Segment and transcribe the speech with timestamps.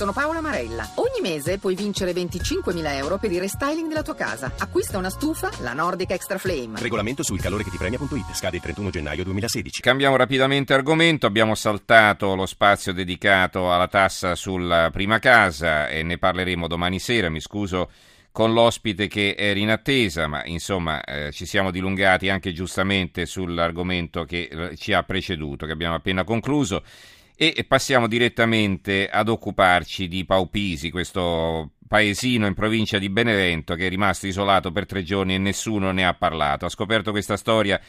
[0.00, 0.92] Sono Paola Marella.
[0.94, 4.50] Ogni mese puoi vincere 25.000 euro per il restyling della tua casa.
[4.56, 6.80] Acquista una stufa, la Nordic Extra Flame.
[6.80, 8.32] Regolamento sul calore che ti premia.it.
[8.32, 9.82] Scade il 31 gennaio 2016.
[9.82, 11.26] Cambiamo rapidamente argomento.
[11.26, 17.28] Abbiamo saltato lo spazio dedicato alla tassa sulla prima casa e ne parleremo domani sera.
[17.28, 17.90] Mi scuso
[18.32, 24.24] con l'ospite che era in attesa, ma insomma eh, ci siamo dilungati anche giustamente sull'argomento
[24.24, 26.82] che eh, ci ha preceduto, che abbiamo appena concluso.
[27.42, 33.88] E passiamo direttamente ad occuparci di Paupisi, questo paesino in provincia di Benevento che è
[33.88, 36.66] rimasto isolato per tre giorni e nessuno ne ha parlato.
[36.66, 37.80] Ha scoperto questa storia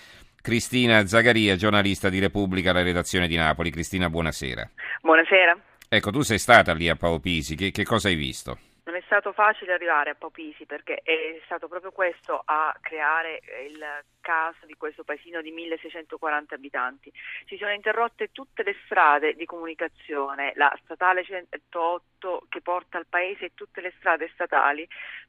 [0.42, 3.72] Cristina Zagaria, giornalista di Repubblica alla redazione di Napoli.
[3.72, 4.70] Cristina, buonasera.
[5.02, 5.58] Buonasera.
[5.90, 8.58] Ecco, tu sei stata lì a Paupisi, che, che cosa hai visto?
[8.92, 13.82] Non è stato facile arrivare a Popisi perché è stato proprio questo a creare il
[14.20, 17.10] caso di questo paesino di 1640 abitanti.
[17.46, 23.46] Si sono interrotte tutte le strade di comunicazione, la statale 108 che porta al paese
[23.46, 24.86] e tutte le strade statali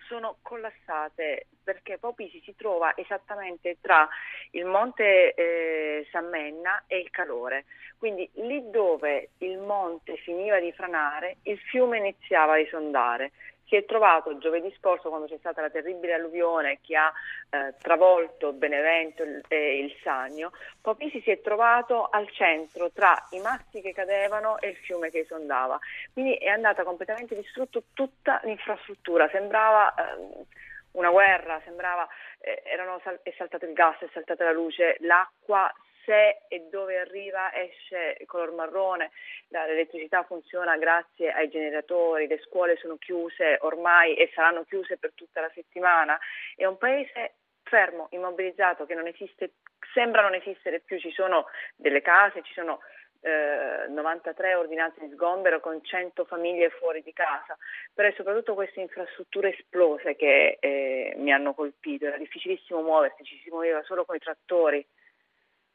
[0.09, 4.09] sono collassate perché Popisi si trova esattamente tra
[4.51, 7.67] il monte eh, San Menna e il Calore.
[7.97, 13.31] Quindi lì dove il monte finiva di franare, il fiume iniziava a esondare
[13.73, 17.11] si è trovato giovedì scorso quando c'è stata la terribile alluvione che ha
[17.49, 23.81] eh, travolto Benevento e il Sagno, Popisi si è trovato al centro tra i massi
[23.81, 25.79] che cadevano e il fiume che esondava.
[26.13, 30.45] Quindi è andata completamente distrutta tutta l'infrastruttura, sembrava eh,
[30.93, 32.07] una guerra, sembrava
[32.41, 35.73] eh, erano, è saltato il gas, è saltata la luce, l'acqua
[36.05, 39.11] se e dove arriva esce color marrone,
[39.49, 45.41] l'elettricità funziona grazie ai generatori, le scuole sono chiuse ormai e saranno chiuse per tutta
[45.41, 46.19] la settimana,
[46.57, 49.53] è un paese fermo, immobilizzato, che non esiste,
[49.95, 52.81] sembra non esistere più, ci sono delle case, ci sono
[53.23, 57.57] eh, 93 ordinanze di sgombero con 100 famiglie fuori di casa,
[57.95, 63.41] però è soprattutto queste infrastrutture esplose che eh, mi hanno colpito, era difficilissimo muoversi, ci
[63.43, 64.85] si muoveva solo con i trattori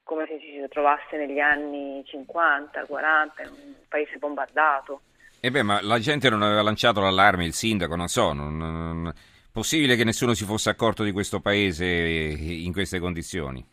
[0.07, 5.01] come se ci si trovasse negli anni 50, 40, in un paese bombardato.
[5.39, 9.13] E beh, ma la gente non aveva lanciato l'allarme, il sindaco, non so, non, non,
[9.51, 13.63] possibile che nessuno si fosse accorto di questo paese in queste condizioni?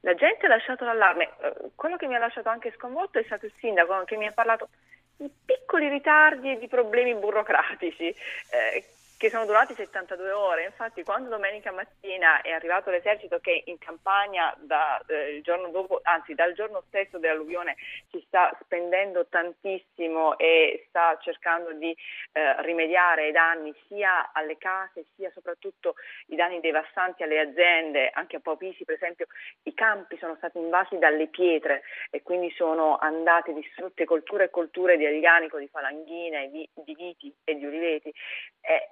[0.00, 3.46] La gente ha lasciato l'allarme, eh, quello che mi ha lasciato anche sconvolto è stato
[3.46, 4.68] il sindaco che mi ha parlato
[5.16, 8.84] di piccoli ritardi e di problemi burocratici eh,
[9.16, 10.64] che sono durati 72 ore.
[10.64, 16.52] Infatti, quando domenica mattina è arrivato l'esercito che in campagna da, eh, dopo, anzi, dal
[16.54, 17.76] giorno stesso dell'alluvione
[18.10, 21.96] si sta spendendo tantissimo e sta cercando di
[22.32, 25.94] eh, rimediare ai danni sia alle case sia soprattutto
[26.26, 29.26] i danni devastanti alle aziende, anche a Popisi per esempio
[29.64, 34.96] i campi sono stati invasi dalle pietre e quindi sono andate distrutte colture e colture
[34.96, 38.12] di organico, di falanghine, di, di viti e di oliveti.
[38.60, 38.90] Eh,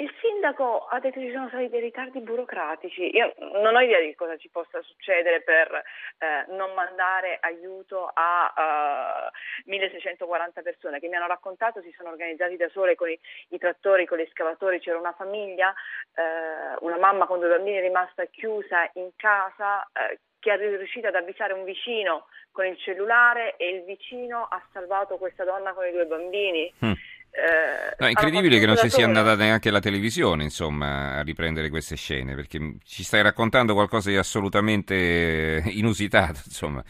[0.00, 3.14] il sindaco ha detto che ci sono stati dei ritardi burocratici.
[3.14, 8.52] Io non ho idea di cosa ci possa succedere per eh, non mandare aiuto a
[8.56, 13.18] uh, eh, 1640 persone che mi hanno raccontato si sono organizzati da sole con i,
[13.48, 14.80] i trattori, con gli escavatori.
[14.80, 15.72] C'era una famiglia,
[16.14, 21.14] eh, una mamma con due bambini rimasta chiusa in casa eh, che è riuscita ad
[21.14, 25.92] avvisare un vicino con il cellulare e il vicino ha salvato questa donna con i
[25.92, 26.72] due bambini.
[26.84, 26.92] Mm.
[27.32, 31.70] Eh, no, è incredibile che non ci sia andata neanche la televisione, insomma, a riprendere
[31.70, 36.82] queste scene, perché ci stai raccontando qualcosa di assolutamente inusitato, insomma.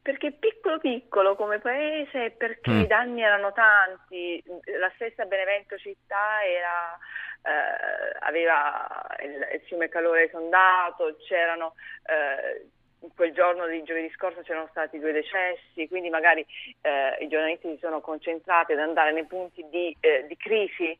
[0.00, 2.80] Perché piccolo piccolo come paese, perché mm.
[2.80, 4.40] i danni erano tanti,
[4.78, 6.96] la stessa Benevento città era,
[7.42, 8.86] eh, aveva
[9.24, 11.74] il, il, fiume Calore esondato, c'erano
[12.04, 12.68] eh,
[13.14, 16.44] quel giorno di giovedì scorso c'erano stati due decessi, quindi magari
[16.80, 20.98] eh, i giornalisti si sono concentrati ad andare nei punti di, eh, di crisi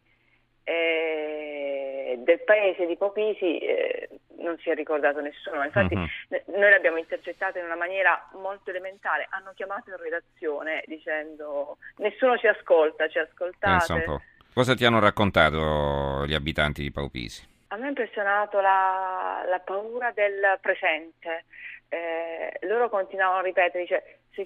[0.64, 4.08] eh, del paese di Popisi, eh,
[4.38, 5.62] non si è ricordato nessuno.
[5.62, 6.08] Infatti uh-huh.
[6.28, 12.36] n- noi l'abbiamo intercettato in una maniera molto elementare, hanno chiamato in redazione dicendo nessuno
[12.36, 14.04] ci ascolta, ci ascoltate.
[14.52, 17.54] Cosa ti hanno raccontato gli abitanti di Paupisi?
[17.68, 21.44] A me ha impressionato la, la paura del presente,
[21.88, 24.44] eh, loro continuavano a ripetere, dice, se,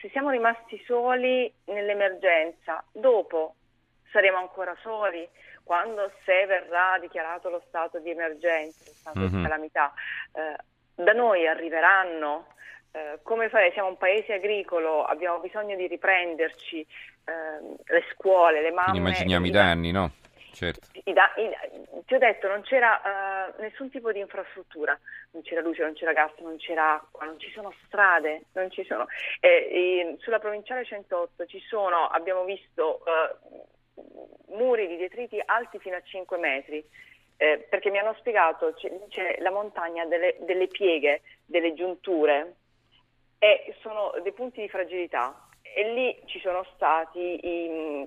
[0.00, 3.54] se siamo rimasti soli nell'emergenza, dopo
[4.10, 5.28] saremo ancora soli
[5.62, 9.36] quando se verrà dichiarato lo stato di emergenza, lo stato mm-hmm.
[9.36, 9.92] di calamità,
[10.32, 10.56] eh,
[10.94, 12.46] da noi arriveranno.
[12.92, 13.70] Eh, come fare?
[13.72, 18.90] Siamo un paese agricolo, abbiamo bisogno di riprenderci, eh, le scuole, le mamme.
[18.90, 20.10] Quindi immaginiamo i danni, no?
[20.52, 20.88] Certo.
[20.92, 23.00] I, i, ti ho detto, non c'era
[23.56, 24.98] uh, nessun tipo di infrastruttura,
[25.32, 28.84] non c'era luce, non c'era gas, non c'era acqua, non ci sono strade, non ci
[28.84, 29.06] sono.
[29.40, 36.02] Eh, sulla provinciale 108 ci sono, abbiamo visto uh, muri di detriti alti fino a
[36.02, 36.84] 5 metri.
[37.36, 42.56] Eh, perché mi hanno spiegato c'è, c'è la montagna delle, delle pieghe, delle giunture
[43.38, 48.06] e sono dei punti di fragilità e lì ci sono stati i,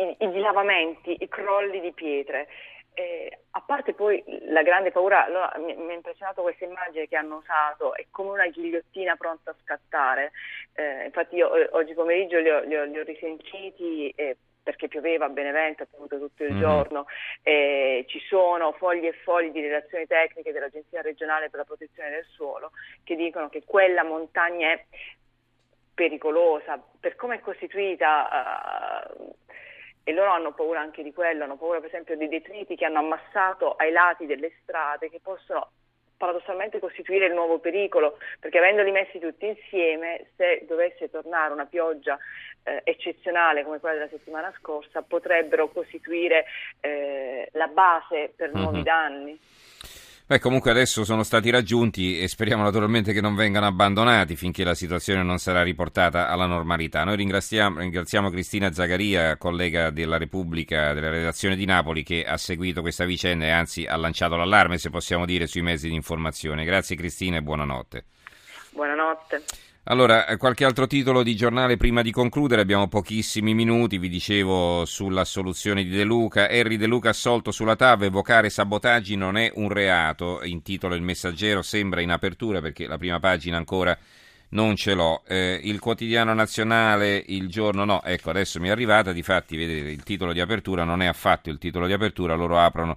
[0.00, 2.48] i, i dilavamenti, i crolli di pietre.
[2.92, 7.16] Eh, a parte poi la grande paura, allora, mi, mi, ha impressionato questa immagine che
[7.16, 10.32] hanno usato, è come una ghigliottina pronta a scattare.
[10.74, 14.88] Eh, infatti io eh, oggi pomeriggio li ho, li ho, li ho risentiti eh, perché
[14.88, 16.60] pioveva a Benevento, ha piovuto tutto il mm-hmm.
[16.60, 17.06] giorno,
[17.42, 22.72] ci sono fogli e fogli di relazioni tecniche dell'Agenzia regionale per la protezione del suolo
[23.02, 24.84] che dicono che quella montagna è
[25.94, 29.06] pericolosa per come è costituita.
[29.16, 29.34] Uh,
[30.02, 32.98] e loro hanno paura anche di quello, hanno paura per esempio dei detriti che hanno
[32.98, 35.70] ammassato ai lati delle strade che possono
[36.20, 42.18] paradossalmente costituire il nuovo pericolo, perché avendoli messi tutti insieme, se dovesse tornare una pioggia
[42.62, 46.44] eh, eccezionale come quella della settimana scorsa, potrebbero costituire
[46.80, 48.84] eh, la base per nuovi mm-hmm.
[48.84, 49.40] danni.
[50.30, 54.76] Beh, comunque adesso sono stati raggiunti e speriamo naturalmente che non vengano abbandonati finché la
[54.76, 57.02] situazione non sarà riportata alla normalità.
[57.02, 62.80] Noi ringraziamo, ringraziamo Cristina Zagaria, collega della Repubblica, della redazione di Napoli, che ha seguito
[62.80, 66.64] questa vicenda e anzi ha lanciato l'allarme, se possiamo dire, sui mezzi di informazione.
[66.64, 68.04] Grazie Cristina e buonanotte.
[68.70, 69.42] Buonanotte.
[69.90, 74.84] Allora, eh, qualche altro titolo di giornale prima di concludere, abbiamo pochissimi minuti, vi dicevo
[74.84, 79.68] sull'assoluzione di De Luca, Henry De Luca assolto sulla TAV, evocare sabotaggi non è un
[79.68, 83.98] reato, in titolo il messaggero sembra in apertura perché la prima pagina ancora
[84.50, 85.24] non ce l'ho.
[85.26, 90.04] Eh, il quotidiano nazionale, il giorno no, ecco adesso mi è arrivata, difatti vedete il
[90.04, 92.96] titolo di apertura non è affatto il titolo di apertura, loro aprono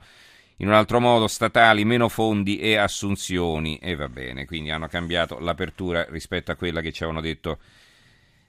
[0.58, 5.40] in un altro modo statali, meno fondi e assunzioni e va bene, quindi hanno cambiato
[5.40, 7.60] l'apertura rispetto a quella che ci avevano detto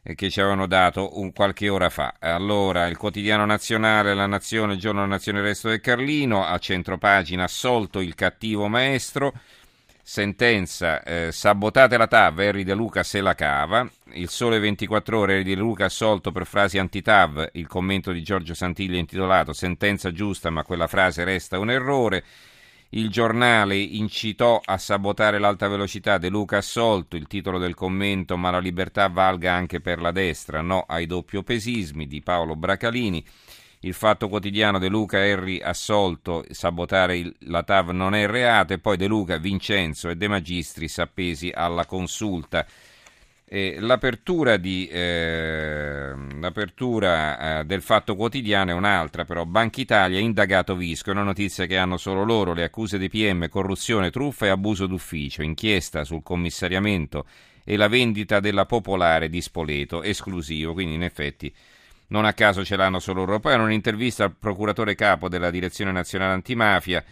[0.06, 2.16] eh, che ci avevano dato un qualche ora fa.
[2.18, 6.58] Allora, il quotidiano nazionale, la Nazione, il giorno della Nazione, il resto del Carlino, a
[6.58, 9.32] centropagina assolto il cattivo maestro,
[10.06, 15.32] sentenza, eh, sabotate la TAV, Harry De Luca se la cava, il sole 24 ore,
[15.32, 20.50] Harry De Luca assolto per frasi anti-TAV, il commento di Giorgio Santiglia intitolato sentenza giusta
[20.50, 22.22] ma quella frase resta un errore,
[22.90, 28.50] il giornale incitò a sabotare l'alta velocità, De Luca assolto, il titolo del commento ma
[28.50, 33.24] la libertà valga anche per la destra, no ai doppiopesismi di Paolo Bracalini,
[33.84, 38.78] il fatto quotidiano De Luca Henry assolto, sabotare il, la TAV non è reato e
[38.78, 42.66] poi De Luca, Vincenzo e De Magistris appesi alla consulta.
[43.46, 50.74] Eh, l'apertura, di, eh, l'apertura eh, del fatto quotidiano è un'altra, però Banca Italia indagato
[50.76, 54.48] Visco, è una notizia che hanno solo loro, le accuse di PM, corruzione, truffa e
[54.48, 57.26] abuso d'ufficio, inchiesta sul commissariamento
[57.64, 61.54] e la vendita della popolare di Spoleto, esclusivo, quindi in effetti
[62.08, 63.40] non a caso ce l'hanno solo loro.
[63.40, 67.04] Poi hanno un'intervista al procuratore capo della Direzione Nazionale Antimafia,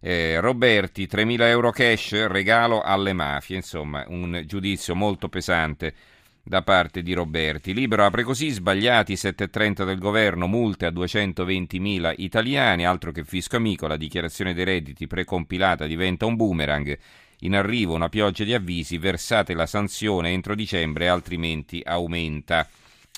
[0.00, 3.56] eh, Roberti, 3.000 euro cash, regalo alle mafie.
[3.56, 5.94] Insomma, un giudizio molto pesante
[6.42, 7.74] da parte di Roberti.
[7.74, 13.86] Libero apre così, sbagliati 7,30 del governo, multe a 220.000 italiani, altro che fisco amico,
[13.86, 16.98] la dichiarazione dei redditi precompilata diventa un boomerang.
[17.42, 22.68] In arrivo una pioggia di avvisi, versate la sanzione entro dicembre, altrimenti aumenta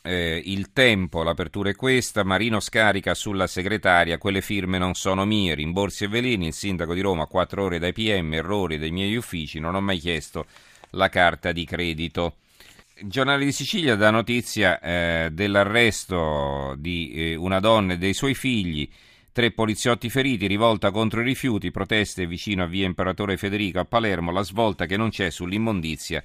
[0.02, 5.54] eh, il tempo, l'apertura è questa, Marino scarica sulla segretaria, quelle firme non sono mie,
[5.54, 9.60] rimborsi e veleni, il sindaco di Roma, 4 ore dai PM, errori dei miei uffici,
[9.60, 10.46] non ho mai chiesto
[10.90, 12.36] la carta di credito.
[12.96, 18.34] Il giornale di Sicilia dà notizia eh, dell'arresto di eh, una donna e dei suoi
[18.34, 18.88] figli,
[19.32, 24.32] tre poliziotti feriti, rivolta contro i rifiuti, proteste vicino a via Imperatore Federico a Palermo,
[24.32, 26.22] la svolta che non c'è sull'immondizia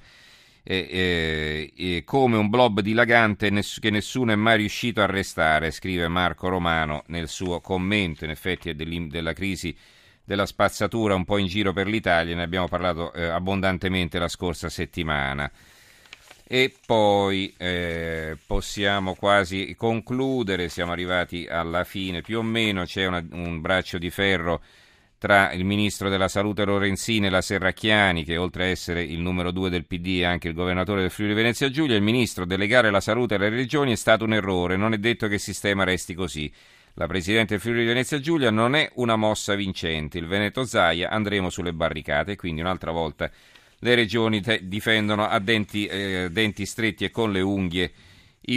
[0.70, 6.08] eh, eh, come un blob dilagante ness- che nessuno è mai riuscito a arrestare, scrive
[6.08, 9.74] Marco Romano nel suo commento, in effetti è della crisi
[10.22, 14.68] della spazzatura un po' in giro per l'Italia, ne abbiamo parlato eh, abbondantemente la scorsa
[14.68, 15.50] settimana.
[16.46, 23.24] E poi eh, possiamo quasi concludere, siamo arrivati alla fine più o meno, c'è una,
[23.32, 24.60] un braccio di ferro
[25.18, 29.50] tra il ministro della salute Lorenzini e la Serracchiani, che oltre a essere il numero
[29.50, 33.00] due del PD è anche il governatore del Friuli Venezia Giulia, il ministro delegare la
[33.00, 36.50] salute alle regioni è stato un errore, non è detto che il sistema resti così.
[36.94, 41.50] La Presidente del Friuli Venezia Giulia non è una mossa vincente, il Veneto Zaia andremo
[41.50, 43.30] sulle barricate, quindi un'altra volta
[43.80, 47.92] le regioni te- difendono a denti, eh, denti, stretti e con le unghie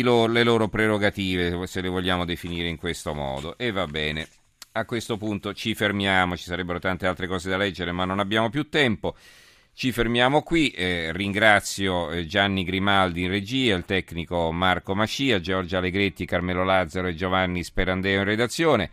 [0.01, 4.27] lo- le loro prerogative, se le vogliamo definire in questo modo, e va bene.
[4.73, 8.49] A questo punto ci fermiamo, ci sarebbero tante altre cose da leggere, ma non abbiamo
[8.49, 9.15] più tempo.
[9.73, 15.77] Ci fermiamo qui, eh, ringrazio eh, Gianni Grimaldi in regia, il tecnico Marco Mascia, Giorgia
[15.77, 18.89] Allegretti, Carmelo Lazzaro e Giovanni Sperandeo in redazione.